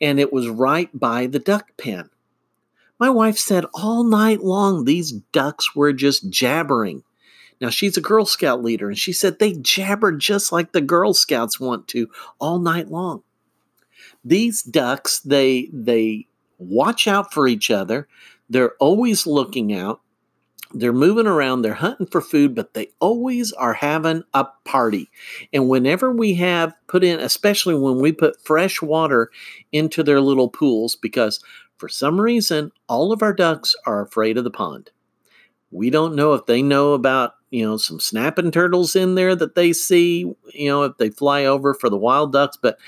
and 0.00 0.20
it 0.20 0.32
was 0.32 0.48
right 0.48 0.90
by 0.98 1.26
the 1.26 1.38
duck 1.38 1.68
pen. 1.76 2.10
My 2.98 3.10
wife 3.10 3.38
said 3.38 3.66
all 3.74 4.04
night 4.04 4.42
long 4.42 4.84
these 4.84 5.12
ducks 5.12 5.74
were 5.74 5.92
just 5.92 6.30
jabbering. 6.30 7.02
Now, 7.60 7.70
she's 7.70 7.96
a 7.96 8.02
Girl 8.02 8.26
Scout 8.26 8.62
leader, 8.62 8.88
and 8.88 8.98
she 8.98 9.12
said 9.12 9.38
they 9.38 9.54
jabber 9.54 10.12
just 10.12 10.52
like 10.52 10.72
the 10.72 10.80
Girl 10.80 11.14
Scouts 11.14 11.58
want 11.58 11.88
to 11.88 12.08
all 12.38 12.58
night 12.58 12.90
long. 12.90 13.22
These 14.24 14.62
ducks, 14.62 15.20
they 15.20 15.68
they 15.72 16.26
watch 16.58 17.06
out 17.06 17.32
for 17.32 17.46
each 17.46 17.70
other. 17.70 18.08
They're 18.48 18.74
always 18.80 19.26
looking 19.26 19.72
out 19.72 20.00
they're 20.74 20.92
moving 20.92 21.26
around, 21.26 21.62
they're 21.62 21.74
hunting 21.74 22.06
for 22.06 22.20
food, 22.20 22.54
but 22.54 22.74
they 22.74 22.88
always 23.00 23.52
are 23.52 23.72
having 23.72 24.24
a 24.34 24.44
party. 24.64 25.08
And 25.52 25.68
whenever 25.68 26.10
we 26.10 26.34
have 26.34 26.74
put 26.88 27.04
in, 27.04 27.20
especially 27.20 27.74
when 27.76 28.00
we 28.00 28.12
put 28.12 28.44
fresh 28.44 28.82
water 28.82 29.30
into 29.72 30.02
their 30.02 30.20
little 30.20 30.48
pools, 30.48 30.96
because 30.96 31.40
for 31.78 31.88
some 31.88 32.20
reason, 32.20 32.72
all 32.88 33.12
of 33.12 33.22
our 33.22 33.32
ducks 33.32 33.74
are 33.86 34.02
afraid 34.02 34.36
of 34.36 34.44
the 34.44 34.50
pond. 34.50 34.90
We 35.70 35.90
don't 35.90 36.16
know 36.16 36.34
if 36.34 36.46
they 36.46 36.62
know 36.62 36.92
about, 36.92 37.34
you 37.50 37.64
know, 37.64 37.76
some 37.76 38.00
snapping 38.00 38.50
turtles 38.50 38.94
in 38.94 39.14
there 39.14 39.34
that 39.36 39.54
they 39.54 39.72
see, 39.72 40.20
you 40.52 40.68
know, 40.68 40.82
if 40.84 40.96
they 40.98 41.10
fly 41.10 41.44
over 41.44 41.74
for 41.74 41.88
the 41.88 41.96
wild 41.96 42.32
ducks, 42.32 42.56
but 42.56 42.78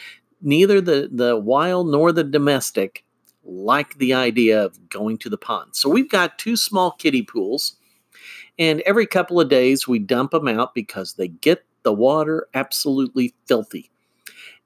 neither 0.42 0.80
the, 0.80 1.08
the 1.12 1.36
wild 1.36 1.88
nor 1.88 2.12
the 2.12 2.24
domestic 2.24 3.04
like 3.44 3.96
the 3.98 4.12
idea 4.12 4.64
of 4.64 4.88
going 4.88 5.18
to 5.18 5.30
the 5.30 5.38
pond. 5.38 5.76
So 5.76 5.88
we've 5.88 6.10
got 6.10 6.38
two 6.38 6.56
small 6.56 6.92
kiddie 6.92 7.22
pools, 7.22 7.75
and 8.58 8.80
every 8.82 9.06
couple 9.06 9.40
of 9.40 9.48
days 9.48 9.86
we 9.86 9.98
dump 9.98 10.32
them 10.32 10.48
out 10.48 10.74
because 10.74 11.14
they 11.14 11.28
get 11.28 11.64
the 11.82 11.92
water 11.92 12.48
absolutely 12.54 13.34
filthy. 13.46 13.90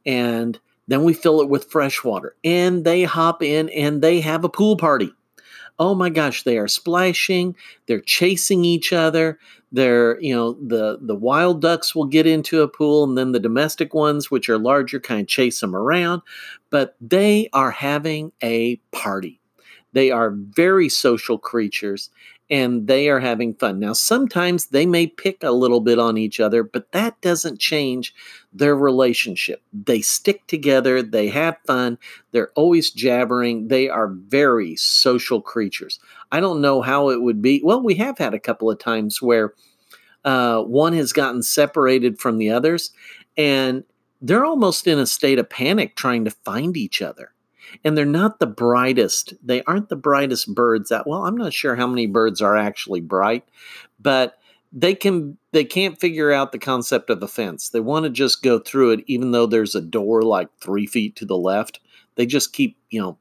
And 0.06 0.58
then 0.88 1.04
we 1.04 1.12
fill 1.12 1.40
it 1.40 1.48
with 1.48 1.70
fresh 1.70 2.02
water, 2.02 2.34
and 2.42 2.84
they 2.84 3.04
hop 3.04 3.42
in 3.42 3.68
and 3.70 4.02
they 4.02 4.20
have 4.20 4.44
a 4.44 4.48
pool 4.48 4.76
party. 4.76 5.12
Oh 5.78 5.94
my 5.94 6.10
gosh, 6.10 6.42
they 6.42 6.58
are 6.58 6.68
splashing, 6.68 7.56
they're 7.86 8.00
chasing 8.00 8.64
each 8.64 8.92
other, 8.92 9.38
they're 9.72 10.20
you 10.20 10.34
know 10.34 10.52
the 10.54 10.98
the 11.00 11.14
wild 11.14 11.60
ducks 11.60 11.94
will 11.94 12.04
get 12.06 12.26
into 12.26 12.62
a 12.62 12.68
pool 12.68 13.04
and 13.04 13.16
then 13.16 13.32
the 13.32 13.40
domestic 13.40 13.94
ones 13.94 14.30
which 14.30 14.48
are 14.48 14.58
larger 14.58 14.98
kind 14.98 15.22
of 15.22 15.28
chase 15.28 15.60
them 15.60 15.76
around 15.76 16.22
but 16.70 16.96
they 17.00 17.48
are 17.52 17.70
having 17.70 18.32
a 18.42 18.76
party 18.92 19.40
they 19.92 20.10
are 20.10 20.30
very 20.30 20.88
social 20.88 21.38
creatures 21.38 22.10
and 22.50 22.88
they 22.88 23.08
are 23.08 23.20
having 23.20 23.54
fun. 23.54 23.78
Now, 23.78 23.92
sometimes 23.92 24.66
they 24.66 24.84
may 24.84 25.06
pick 25.06 25.42
a 25.42 25.52
little 25.52 25.80
bit 25.80 26.00
on 26.00 26.18
each 26.18 26.40
other, 26.40 26.64
but 26.64 26.90
that 26.90 27.20
doesn't 27.20 27.60
change 27.60 28.12
their 28.52 28.74
relationship. 28.74 29.62
They 29.72 30.00
stick 30.00 30.46
together, 30.48 31.00
they 31.00 31.28
have 31.28 31.56
fun, 31.64 31.96
they're 32.32 32.50
always 32.56 32.90
jabbering. 32.90 33.68
They 33.68 33.88
are 33.88 34.08
very 34.08 34.74
social 34.76 35.40
creatures. 35.40 36.00
I 36.32 36.40
don't 36.40 36.60
know 36.60 36.82
how 36.82 37.10
it 37.10 37.22
would 37.22 37.40
be. 37.40 37.60
Well, 37.62 37.82
we 37.82 37.94
have 37.96 38.18
had 38.18 38.34
a 38.34 38.40
couple 38.40 38.70
of 38.70 38.80
times 38.80 39.22
where 39.22 39.54
uh, 40.24 40.62
one 40.62 40.92
has 40.94 41.12
gotten 41.12 41.42
separated 41.42 42.18
from 42.18 42.38
the 42.38 42.50
others, 42.50 42.90
and 43.36 43.84
they're 44.20 44.44
almost 44.44 44.86
in 44.86 44.98
a 44.98 45.06
state 45.06 45.38
of 45.38 45.48
panic 45.48 45.96
trying 45.96 46.24
to 46.24 46.30
find 46.30 46.76
each 46.76 47.00
other 47.00 47.32
and 47.84 47.96
they're 47.96 48.04
not 48.04 48.38
the 48.38 48.46
brightest. 48.46 49.34
They 49.42 49.62
aren't 49.64 49.88
the 49.88 49.96
brightest 49.96 50.54
birds 50.54 50.88
that 50.90 51.06
well, 51.06 51.24
I'm 51.24 51.36
not 51.36 51.52
sure 51.52 51.76
how 51.76 51.86
many 51.86 52.06
birds 52.06 52.40
are 52.40 52.56
actually 52.56 53.00
bright, 53.00 53.44
but 53.98 54.38
they 54.72 54.94
can 54.94 55.36
they 55.52 55.64
can't 55.64 55.98
figure 55.98 56.32
out 56.32 56.52
the 56.52 56.58
concept 56.58 57.10
of 57.10 57.22
a 57.22 57.28
fence. 57.28 57.68
They 57.68 57.80
want 57.80 58.04
to 58.04 58.10
just 58.10 58.42
go 58.42 58.58
through 58.58 58.92
it 58.92 59.04
even 59.06 59.32
though 59.32 59.46
there's 59.46 59.74
a 59.74 59.80
door 59.80 60.22
like 60.22 60.48
3 60.60 60.86
feet 60.86 61.16
to 61.16 61.24
the 61.24 61.36
left. 61.36 61.80
They 62.14 62.26
just 62.26 62.52
keep, 62.52 62.76
you 62.90 63.00
know, 63.00 63.18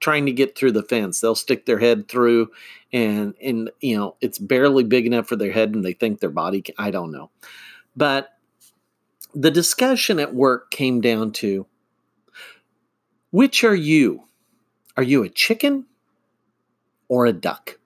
trying 0.00 0.26
to 0.26 0.32
get 0.32 0.56
through 0.56 0.72
the 0.72 0.82
fence. 0.82 1.20
They'll 1.20 1.34
stick 1.34 1.66
their 1.66 1.78
head 1.78 2.08
through 2.08 2.50
and 2.92 3.34
and 3.42 3.70
you 3.80 3.96
know, 3.96 4.16
it's 4.20 4.38
barely 4.38 4.84
big 4.84 5.06
enough 5.06 5.28
for 5.28 5.36
their 5.36 5.52
head 5.52 5.74
and 5.74 5.84
they 5.84 5.92
think 5.92 6.20
their 6.20 6.30
body 6.30 6.62
can, 6.62 6.74
I 6.78 6.90
don't 6.90 7.12
know. 7.12 7.30
But 7.94 8.30
the 9.34 9.50
discussion 9.50 10.18
at 10.18 10.34
work 10.34 10.70
came 10.70 11.00
down 11.00 11.32
to 11.32 11.66
which 13.32 13.64
are 13.64 13.74
you? 13.74 14.24
Are 14.96 15.02
you 15.02 15.24
a 15.24 15.28
chicken 15.28 15.86
or 17.08 17.26
a 17.26 17.32
duck? 17.32 17.78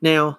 Now, 0.00 0.38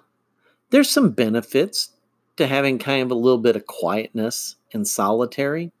there's 0.70 0.90
some 0.90 1.10
benefits 1.10 1.90
to 2.36 2.46
having 2.46 2.78
kind 2.78 3.02
of 3.02 3.10
a 3.10 3.14
little 3.14 3.38
bit 3.38 3.56
of 3.56 3.66
quietness 3.66 4.56
and 4.72 4.86
solitary. 4.86 5.72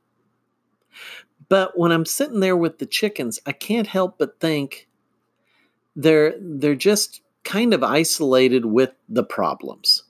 But 1.48 1.76
when 1.76 1.92
I'm 1.92 2.06
sitting 2.06 2.40
there 2.40 2.56
with 2.56 2.78
the 2.78 2.86
chickens, 2.86 3.38
I 3.46 3.52
can't 3.52 3.86
help 3.86 4.18
but 4.18 4.40
think 4.40 4.88
they're 5.94 6.34
they're 6.40 6.74
just 6.74 7.20
kind 7.44 7.74
of 7.74 7.82
isolated 7.82 8.64
with 8.64 8.92
the 9.08 9.24
problems. 9.24 10.04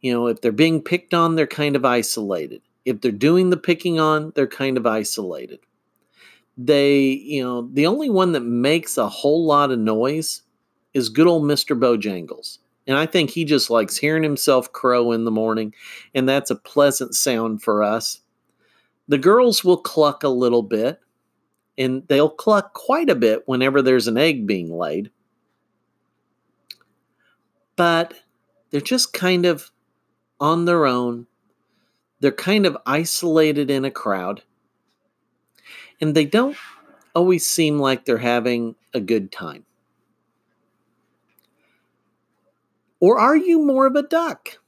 You 0.00 0.12
know, 0.12 0.26
if 0.28 0.40
they're 0.40 0.52
being 0.52 0.82
picked 0.82 1.14
on, 1.14 1.34
they're 1.34 1.46
kind 1.46 1.74
of 1.74 1.84
isolated. 1.84 2.62
If 2.84 3.00
they're 3.00 3.12
doing 3.12 3.50
the 3.50 3.56
picking 3.56 3.98
on, 3.98 4.32
they're 4.34 4.46
kind 4.46 4.76
of 4.76 4.86
isolated 4.86 5.60
they, 6.58 7.02
you 7.02 7.42
know, 7.42 7.70
the 7.72 7.86
only 7.86 8.10
one 8.10 8.32
that 8.32 8.40
makes 8.40 8.98
a 8.98 9.08
whole 9.08 9.46
lot 9.46 9.70
of 9.70 9.78
noise 9.78 10.42
is 10.92 11.08
good 11.08 11.28
old 11.28 11.44
Mr. 11.44 11.78
Bojangles. 11.78 12.58
And 12.88 12.96
I 12.96 13.06
think 13.06 13.30
he 13.30 13.44
just 13.44 13.70
likes 13.70 13.96
hearing 13.96 14.22
himself 14.22 14.72
crow 14.72 15.12
in 15.12 15.24
the 15.24 15.30
morning, 15.30 15.74
and 16.14 16.28
that's 16.28 16.50
a 16.50 16.56
pleasant 16.56 17.14
sound 17.14 17.62
for 17.62 17.82
us. 17.82 18.20
The 19.06 19.18
girls 19.18 19.62
will 19.62 19.76
cluck 19.76 20.24
a 20.24 20.28
little 20.28 20.62
bit, 20.62 20.98
and 21.76 22.02
they'll 22.08 22.30
cluck 22.30 22.74
quite 22.74 23.08
a 23.08 23.14
bit 23.14 23.46
whenever 23.46 23.80
there's 23.80 24.08
an 24.08 24.18
egg 24.18 24.46
being 24.46 24.72
laid. 24.72 25.10
But 27.76 28.14
they're 28.70 28.80
just 28.80 29.12
kind 29.12 29.46
of 29.46 29.70
on 30.40 30.64
their 30.64 30.86
own. 30.86 31.26
They're 32.20 32.32
kind 32.32 32.66
of 32.66 32.76
isolated 32.84 33.70
in 33.70 33.84
a 33.84 33.90
crowd 33.90 34.42
and 36.00 36.14
they 36.14 36.24
don't 36.24 36.56
always 37.14 37.44
seem 37.44 37.78
like 37.78 38.04
they're 38.04 38.18
having 38.18 38.74
a 38.94 39.00
good 39.00 39.32
time. 39.32 39.64
Or 43.00 43.18
are 43.18 43.36
you 43.36 43.62
more 43.62 43.86
of 43.86 43.94
a 43.94 44.02
duck? 44.02 44.58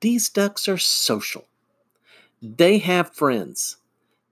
These 0.00 0.28
ducks 0.28 0.68
are 0.68 0.78
social. 0.78 1.46
They 2.40 2.78
have 2.78 3.14
friends. 3.14 3.78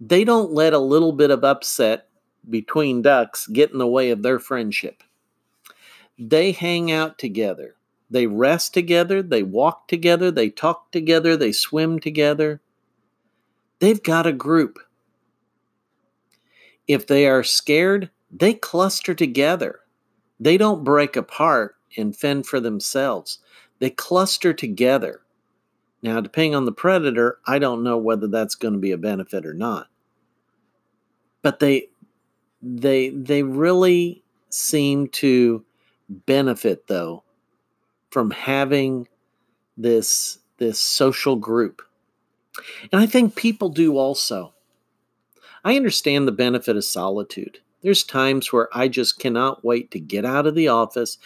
They 0.01 0.25
don't 0.25 0.53
let 0.53 0.73
a 0.73 0.79
little 0.79 1.13
bit 1.13 1.31
of 1.31 1.45
upset 1.45 2.09
between 2.49 3.03
ducks 3.03 3.47
get 3.49 3.73
in 3.73 3.79
the 3.79 3.87
way 3.87 4.11
of 4.11 4.23
their 4.23 4.39
friendship. 4.39 5.03
They 6.19 6.53
hang 6.53 6.93
out 6.93 7.19
together. 7.19 7.75
They 8.09 8.27
rest 8.27 8.73
together. 8.73 9.23
They 9.23 9.43
walk 9.43 9.89
together. 9.89 10.31
They 10.31 10.51
talk 10.51 10.93
together. 10.93 11.37
They 11.37 11.53
swim 11.53 11.99
together. 11.99 12.61
They've 13.81 14.03
got 14.03 14.27
a 14.27 14.33
group. 14.33 14.79
If 16.89 17.07
they 17.07 17.27
are 17.27 17.43
scared, 17.43 18.11
they 18.31 18.55
cluster 18.55 19.15
together. 19.15 19.81
They 20.39 20.57
don't 20.57 20.85
break 20.85 21.17
apart 21.17 21.77
and 21.97 22.17
fend 22.17 22.47
for 22.47 22.61
themselves. 22.61 23.39
They 23.79 23.91
cluster 23.91 24.53
together. 24.53 25.23
Now, 26.03 26.21
depending 26.21 26.55
on 26.55 26.67
the 26.67 26.73
predator, 26.73 27.39
I 27.47 27.59
don't 27.59 27.83
know 27.83 27.99
whether 27.99 28.29
that's 28.29 28.55
going 28.55 28.75
to 28.75 28.81
be 28.81 28.93
a 28.93 28.99
benefit 28.99 29.47
or 29.47 29.55
not. 29.55 29.89
But 31.43 31.59
they 31.59 31.89
they 32.63 33.11
they 33.11 33.43
really 33.43 34.23
seem 34.51 35.09
to 35.09 35.65
benefit 36.09 36.87
though 36.87 37.23
from 38.11 38.31
having 38.31 39.09
this 39.77 40.39
this 40.59 40.81
social 40.81 41.37
group. 41.37 41.83
And 42.93 43.01
I 43.01 43.07
think 43.07 43.37
people 43.37 43.69
do 43.69 43.99
also. 43.99 44.55
I 45.65 45.77
understand 45.77 46.27
the 46.27 46.33
benefit 46.33 46.77
of 46.77 46.85
solitude. 46.85 47.59
There's 47.83 48.05
times 48.05 48.53
where 48.53 48.69
I 48.73 48.89
just 48.89 49.19
cannot 49.19 49.65
wait 49.65 49.91
to 49.93 50.01
get 50.01 50.25
out 50.25 50.47
of 50.47 50.55
the 50.55 50.69
office, 50.69 51.19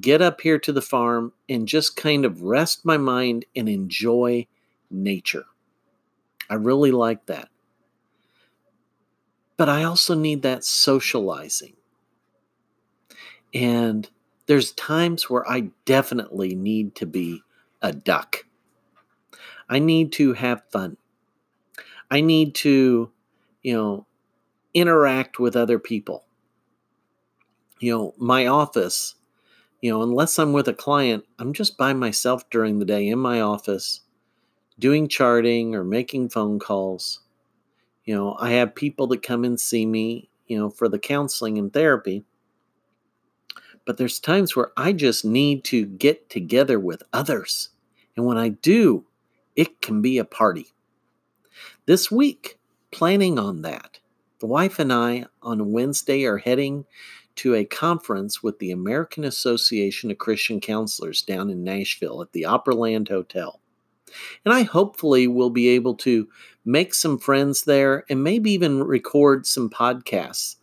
get 0.00 0.22
up 0.22 0.40
here 0.40 0.58
to 0.58 0.72
the 0.72 0.82
farm, 0.82 1.32
and 1.48 1.68
just 1.68 1.96
kind 1.96 2.24
of 2.24 2.42
rest 2.42 2.84
my 2.84 2.96
mind 2.96 3.44
and 3.54 3.68
enjoy 3.68 4.46
nature. 4.90 5.44
I 6.48 6.54
really 6.54 6.90
like 6.90 7.26
that. 7.26 7.48
But 9.56 9.68
I 9.68 9.84
also 9.84 10.14
need 10.14 10.42
that 10.42 10.64
socializing. 10.64 11.74
And 13.52 14.08
there's 14.46 14.72
times 14.72 15.28
where 15.30 15.48
I 15.48 15.70
definitely 15.84 16.54
need 16.54 16.94
to 16.96 17.06
be 17.06 17.42
a 17.82 17.92
duck. 17.92 18.46
I 19.68 19.78
need 19.78 20.12
to 20.12 20.32
have 20.32 20.62
fun. 20.70 20.96
I 22.10 22.20
need 22.20 22.54
to, 22.56 23.12
you 23.62 23.74
know, 23.74 24.06
interact 24.74 25.38
with 25.38 25.56
other 25.56 25.78
people. 25.78 26.24
You 27.78 27.96
know, 27.96 28.14
my 28.18 28.46
office, 28.46 29.14
you 29.80 29.90
know, 29.90 30.02
unless 30.02 30.38
I'm 30.38 30.52
with 30.52 30.68
a 30.68 30.74
client, 30.74 31.24
I'm 31.38 31.52
just 31.52 31.76
by 31.78 31.92
myself 31.92 32.48
during 32.50 32.78
the 32.78 32.84
day 32.84 33.08
in 33.08 33.18
my 33.18 33.40
office 33.40 34.02
doing 34.80 35.06
charting 35.06 35.74
or 35.74 35.84
making 35.84 36.30
phone 36.30 36.58
calls. 36.58 37.20
You 38.04 38.16
know, 38.16 38.36
I 38.40 38.52
have 38.52 38.74
people 38.74 39.06
that 39.08 39.22
come 39.22 39.44
and 39.44 39.60
see 39.60 39.86
me, 39.86 40.30
you 40.46 40.58
know, 40.58 40.70
for 40.70 40.88
the 40.88 40.98
counseling 40.98 41.58
and 41.58 41.72
therapy. 41.72 42.24
But 43.84 43.98
there's 43.98 44.18
times 44.18 44.56
where 44.56 44.72
I 44.76 44.92
just 44.92 45.24
need 45.24 45.64
to 45.64 45.84
get 45.84 46.30
together 46.30 46.80
with 46.80 47.02
others. 47.12 47.68
And 48.16 48.24
when 48.24 48.38
I 48.38 48.48
do, 48.48 49.06
it 49.54 49.80
can 49.82 50.02
be 50.02 50.18
a 50.18 50.24
party. 50.24 50.72
This 51.86 52.10
week, 52.10 52.58
planning 52.90 53.38
on 53.38 53.62
that. 53.62 53.98
The 54.40 54.46
wife 54.46 54.78
and 54.78 54.92
I 54.92 55.26
on 55.42 55.72
Wednesday 55.72 56.24
are 56.24 56.38
heading 56.38 56.86
to 57.36 57.54
a 57.54 57.64
conference 57.64 58.42
with 58.42 58.58
the 58.58 58.70
American 58.70 59.24
Association 59.24 60.10
of 60.10 60.18
Christian 60.18 60.60
Counselors 60.60 61.22
down 61.22 61.50
in 61.50 61.62
Nashville 61.62 62.22
at 62.22 62.32
the 62.32 62.42
Opryland 62.42 63.08
Hotel. 63.08 63.60
And 64.44 64.52
I 64.52 64.62
hopefully 64.62 65.26
will 65.26 65.50
be 65.50 65.68
able 65.68 65.94
to 65.96 66.28
make 66.64 66.94
some 66.94 67.18
friends 67.18 67.64
there 67.64 68.04
and 68.10 68.24
maybe 68.24 68.50
even 68.50 68.82
record 68.82 69.46
some 69.46 69.70
podcasts, 69.70 70.56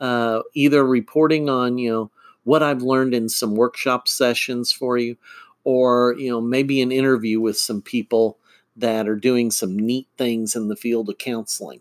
uh, 0.00 0.40
either 0.54 0.84
reporting 0.84 1.48
on, 1.48 1.78
you 1.78 1.90
know, 1.92 2.10
what 2.44 2.62
I've 2.62 2.82
learned 2.82 3.14
in 3.14 3.28
some 3.28 3.54
workshop 3.54 4.08
sessions 4.08 4.72
for 4.72 4.98
you, 4.98 5.16
or, 5.64 6.14
you 6.18 6.30
know, 6.30 6.40
maybe 6.40 6.82
an 6.82 6.92
interview 6.92 7.40
with 7.40 7.58
some 7.58 7.80
people 7.80 8.38
that 8.76 9.08
are 9.08 9.16
doing 9.16 9.50
some 9.50 9.76
neat 9.76 10.08
things 10.16 10.56
in 10.56 10.68
the 10.68 10.76
field 10.76 11.08
of 11.08 11.18
counseling. 11.18 11.80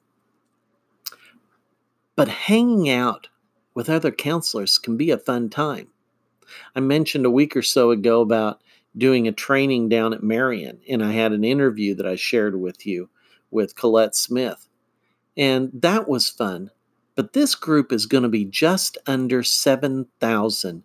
But 2.16 2.28
hanging 2.28 2.90
out 2.90 3.30
with 3.74 3.90
other 3.90 4.12
counselors 4.12 4.78
can 4.78 4.98
be 4.98 5.10
a 5.10 5.18
fun 5.18 5.50
time. 5.50 5.88
I 6.76 6.80
mentioned 6.80 7.26
a 7.26 7.32
week 7.32 7.56
or 7.56 7.64
so 7.64 7.92
ago 7.92 8.22
about 8.22 8.62
doing 8.96 9.28
a 9.28 9.32
training 9.32 9.90
down 9.90 10.14
at 10.14 10.22
Marion, 10.22 10.80
and 10.88 11.04
I 11.04 11.12
had 11.14 11.32
an 11.32 11.44
interview 11.44 11.96
that 11.96 12.06
I 12.06 12.16
shared 12.16 12.60
with 12.60 12.86
you 12.86 13.10
with 13.50 13.76
Colette 13.76 14.16
Smith. 14.16 14.68
And 15.36 15.72
that 15.74 16.08
was 16.08 16.30
fun. 16.30 16.70
But 17.16 17.34
this 17.34 17.56
group 17.56 17.92
is 17.92 18.06
going 18.06 18.24
to 18.24 18.30
be 18.30 18.46
just 18.46 18.98
under 19.08 19.44
7,000 19.44 20.84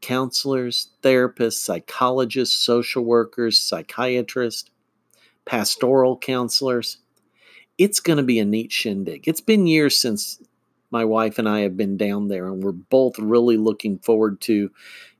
counselors, 0.00 0.90
therapists, 1.02 1.60
psychologists, 1.60 2.56
social 2.56 3.04
workers, 3.04 3.58
psychiatrists, 3.58 4.70
pastoral 5.48 6.18
counselors. 6.18 6.98
It's 7.78 8.00
going 8.00 8.18
to 8.18 8.22
be 8.22 8.38
a 8.38 8.44
neat 8.44 8.70
shindig. 8.70 9.26
It's 9.26 9.40
been 9.40 9.66
years 9.66 9.96
since 9.96 10.40
my 10.90 11.04
wife 11.04 11.38
and 11.38 11.48
I 11.48 11.60
have 11.60 11.76
been 11.76 11.96
down 11.96 12.28
there, 12.28 12.46
and 12.46 12.62
we're 12.62 12.72
both 12.72 13.18
really 13.18 13.56
looking 13.56 13.98
forward 13.98 14.40
to, 14.42 14.70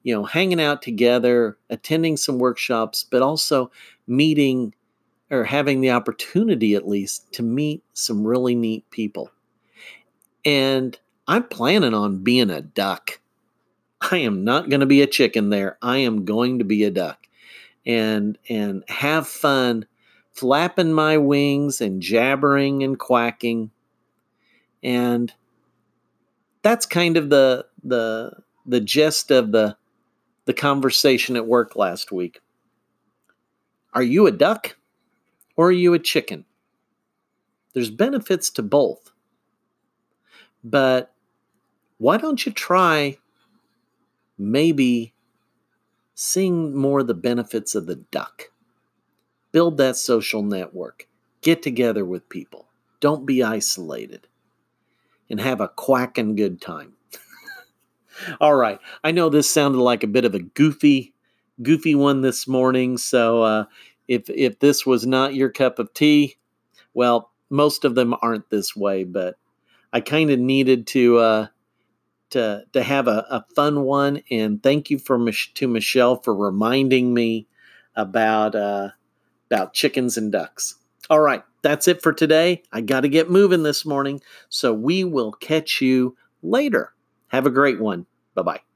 you 0.02 0.14
know, 0.14 0.24
hanging 0.24 0.60
out 0.60 0.82
together, 0.82 1.56
attending 1.70 2.16
some 2.16 2.38
workshops, 2.38 3.04
but 3.10 3.22
also 3.22 3.70
meeting 4.06 4.74
or 5.30 5.44
having 5.44 5.80
the 5.80 5.90
opportunity 5.90 6.74
at 6.74 6.88
least 6.88 7.32
to 7.32 7.42
meet 7.42 7.82
some 7.92 8.26
really 8.26 8.54
neat 8.54 8.88
people. 8.90 9.30
And 10.44 10.98
I'm 11.26 11.44
planning 11.44 11.94
on 11.94 12.22
being 12.22 12.50
a 12.50 12.62
duck. 12.62 13.20
I 14.00 14.18
am 14.18 14.44
not 14.44 14.70
going 14.70 14.80
to 14.80 14.86
be 14.86 15.02
a 15.02 15.06
chicken 15.06 15.50
there. 15.50 15.76
I 15.82 15.98
am 15.98 16.24
going 16.24 16.58
to 16.58 16.64
be 16.64 16.84
a 16.84 16.90
duck 16.90 17.26
and 17.86 18.38
and 18.48 18.84
have 18.88 19.26
fun 19.26 19.86
flapping 20.38 20.92
my 20.92 21.18
wings 21.18 21.80
and 21.80 22.00
jabbering 22.00 22.84
and 22.84 22.96
quacking. 22.96 23.72
And 24.84 25.32
that's 26.62 26.86
kind 26.86 27.16
of 27.16 27.28
the 27.28 27.66
the 27.82 28.32
the 28.64 28.80
gist 28.80 29.32
of 29.32 29.50
the 29.50 29.76
the 30.44 30.54
conversation 30.54 31.34
at 31.34 31.46
work 31.46 31.74
last 31.74 32.12
week. 32.12 32.40
Are 33.94 34.02
you 34.02 34.26
a 34.28 34.32
duck 34.32 34.76
or 35.56 35.68
are 35.68 35.72
you 35.72 35.92
a 35.94 35.98
chicken? 35.98 36.44
There's 37.74 37.90
benefits 37.90 38.48
to 38.50 38.62
both. 38.62 39.10
But 40.62 41.12
why 41.98 42.16
don't 42.16 42.46
you 42.46 42.52
try 42.52 43.18
maybe 44.38 45.14
seeing 46.14 46.76
more 46.76 47.02
the 47.02 47.14
benefits 47.14 47.74
of 47.74 47.86
the 47.86 47.96
duck? 47.96 48.50
Build 49.58 49.78
that 49.78 49.96
social 49.96 50.44
network. 50.44 51.08
Get 51.42 51.64
together 51.64 52.04
with 52.04 52.28
people. 52.28 52.68
Don't 53.00 53.26
be 53.26 53.42
isolated. 53.42 54.28
And 55.28 55.40
have 55.40 55.60
a 55.60 55.66
quacking 55.66 56.36
good 56.36 56.60
time. 56.60 56.92
All 58.40 58.54
right. 58.54 58.78
I 59.02 59.10
know 59.10 59.28
this 59.28 59.50
sounded 59.50 59.80
like 59.80 60.04
a 60.04 60.06
bit 60.06 60.24
of 60.24 60.32
a 60.36 60.38
goofy, 60.38 61.12
goofy 61.60 61.96
one 61.96 62.20
this 62.20 62.46
morning. 62.46 62.98
So 62.98 63.42
uh, 63.42 63.64
if 64.06 64.30
if 64.30 64.60
this 64.60 64.86
was 64.86 65.04
not 65.08 65.34
your 65.34 65.50
cup 65.50 65.80
of 65.80 65.92
tea, 65.92 66.36
well, 66.94 67.32
most 67.50 67.84
of 67.84 67.96
them 67.96 68.14
aren't 68.22 68.50
this 68.50 68.76
way. 68.76 69.02
But 69.02 69.38
I 69.92 70.02
kind 70.02 70.30
of 70.30 70.38
needed 70.38 70.86
to 70.86 71.18
uh, 71.18 71.46
to 72.30 72.62
to 72.74 72.82
have 72.84 73.08
a, 73.08 73.26
a 73.28 73.44
fun 73.56 73.82
one. 73.82 74.22
And 74.30 74.62
thank 74.62 74.88
you 74.88 75.00
for 75.00 75.18
to 75.32 75.66
Michelle 75.66 76.22
for 76.22 76.32
reminding 76.32 77.12
me 77.12 77.48
about 77.96 78.54
uh, 78.54 78.90
about 79.50 79.74
chickens 79.74 80.16
and 80.16 80.30
ducks. 80.32 80.76
All 81.10 81.20
right, 81.20 81.42
that's 81.62 81.88
it 81.88 82.02
for 82.02 82.12
today. 82.12 82.62
I 82.72 82.80
got 82.82 83.00
to 83.00 83.08
get 83.08 83.30
moving 83.30 83.62
this 83.62 83.84
morning, 83.86 84.20
so 84.48 84.72
we 84.74 85.04
will 85.04 85.32
catch 85.32 85.80
you 85.80 86.16
later. 86.42 86.92
Have 87.28 87.46
a 87.46 87.50
great 87.50 87.80
one. 87.80 88.06
Bye 88.34 88.42
bye. 88.42 88.67